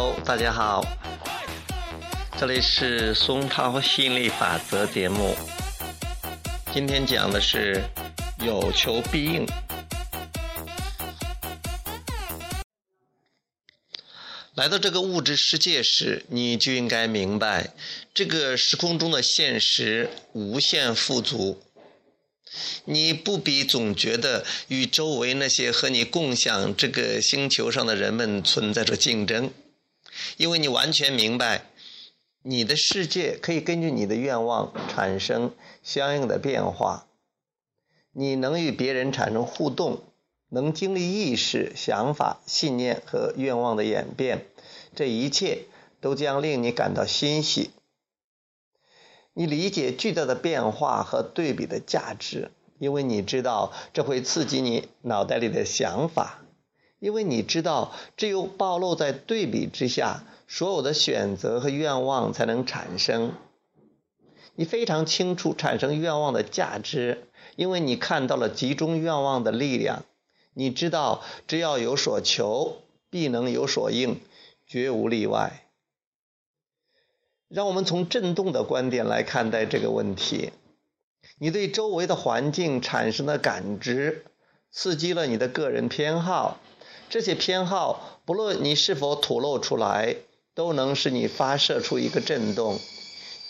[0.00, 0.80] Hello，大家好，
[2.38, 5.34] 这里是松涛吸引力法则节目。
[6.72, 7.82] 今天讲的是
[8.46, 9.44] 有求必应。
[14.54, 17.74] 来到这个物质世界时，你就应该明白，
[18.14, 21.60] 这个时空中的现实无限富足。
[22.84, 29.50] 你不必总觉得与周围那些和你共享这个星球上的人们存在着竞争，
[30.36, 31.62] 因为你完全明白，
[32.42, 37.06] 你的世界可以根据你的愿望产生相应的变化。
[38.12, 40.02] 你能与别人产生互动，
[40.48, 44.46] 能经历意识、想法、信念和愿望的演变，
[44.96, 45.66] 这一切
[46.00, 47.70] 都将令你感到欣喜。
[49.34, 56.42] 你理解巨大的变化和对比的价值，因为你知道这会刺激你脑袋里的想法，
[57.00, 63.32] 因为你知道只有暴露在对比之下，所有的选择和愿望才能产生。
[64.54, 70.04] 你非常清楚产生愿望的价值，因为你看到了集中愿望的力量。
[70.54, 72.78] 你知道只要有所求，
[73.10, 74.20] 必能有所应，
[74.66, 75.64] 绝无例外。
[77.48, 80.50] 让我们从振动的观点来看待这个问题。
[81.38, 84.24] 你对周围的环境产生的感知，
[84.72, 86.58] 刺激了你的个人偏好。
[87.10, 90.16] 这些偏好，不论你是否吐露出来，
[90.54, 92.78] 都能使你发射出一个震动。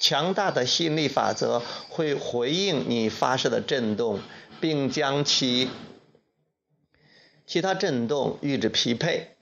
[0.00, 4.20] 强大的吸引力法则会回应你发射的震动，
[4.60, 5.68] 并将其
[7.46, 9.34] 其他震动与之匹配。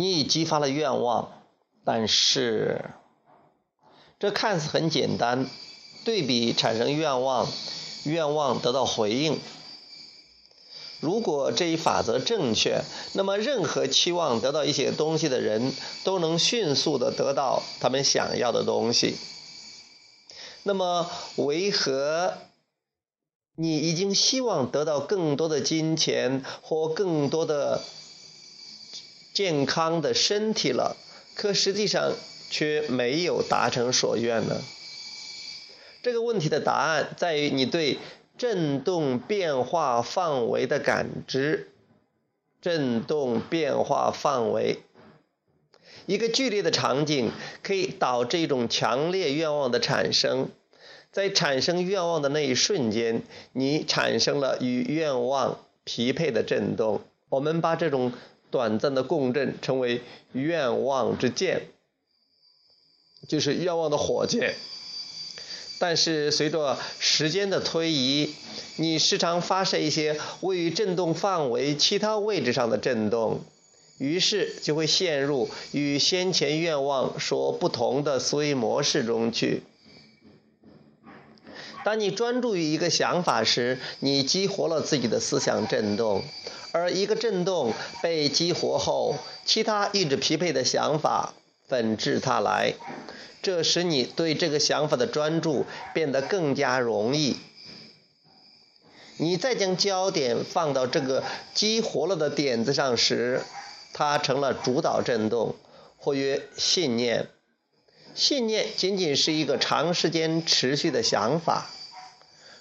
[0.00, 1.30] 你已激发了愿望，
[1.84, 2.86] 但是
[4.18, 5.46] 这看似很简单，
[6.06, 7.46] 对比产生愿望，
[8.04, 9.38] 愿望得到回应。
[11.00, 12.80] 如果这一法则正确，
[13.12, 19.18] 那么任何期望得到一些东西的人都能迅速的得到他们想要的东西。
[20.62, 22.38] 那么为何？
[23.54, 27.82] 你已经希望得到更多的金钱或更多的
[29.32, 30.96] 健康的身体了，
[31.34, 32.12] 可实际上
[32.50, 34.60] 却没有达成所愿呢？
[36.02, 37.98] 这个问题的答案在于你对
[38.38, 41.66] 振动变化范围的感知。
[42.62, 44.80] 振动变化范围，
[46.04, 47.30] 一个剧烈的场景
[47.62, 50.50] 可以导致一种强烈愿望的产生。
[51.10, 57.00] 在产生愿望的那一瞬间，你产生了与愿望匹配的震动。
[57.30, 58.12] 我们把这种
[58.50, 60.02] 短暂的共振称为
[60.32, 61.68] “愿望之箭”，
[63.28, 64.54] 就是愿望的火箭。
[65.78, 68.34] 但是随着时间的推移，
[68.76, 73.40] 你时常发射一些位于振动范围其他位置上的振动，
[73.96, 79.62] 于是就会陷入与先前愿望所不同的思维模式中去。
[81.84, 86.22] 当你专注于一个想法时，你激活了自己的思想振动，
[86.72, 91.32] 而一个振动被激活后，其他意志匹配的想法
[91.66, 92.74] 纷至沓来，
[93.42, 95.64] 这使你对这个想法的专注
[95.94, 97.36] 变得更加容易。
[99.16, 101.22] 你再将焦点放到这个
[101.54, 103.42] 激活了的点子上时，
[103.92, 105.54] 它成了主导振动，
[105.98, 107.28] 或曰信念。
[108.14, 111.70] 信念仅仅是一个长时间持续的想法，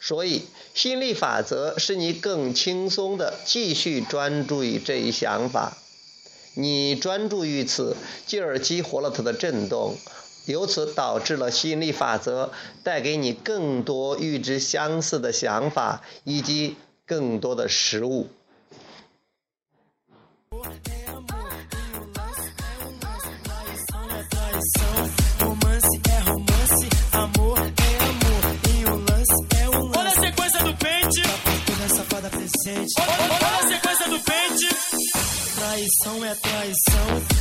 [0.00, 5.78] 所以吸引力法则使你更轻松地继续专注于这一想法。
[6.54, 7.96] 你专注于此，
[8.26, 9.96] 进而激活了它的振动，
[10.46, 16.76] 由此导致了吸引力法则带给你更多与之相似的想法以及
[17.06, 18.28] 更多的食物。
[32.66, 34.68] Olha a sequência do pente.
[35.54, 37.33] Traição é traição.